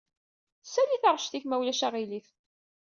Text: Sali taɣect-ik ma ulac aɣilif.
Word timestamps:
Sali 0.71 0.97
taɣect-ik 0.97 1.45
ma 1.47 1.55
ulac 1.59 1.81
aɣilif. 1.87 2.27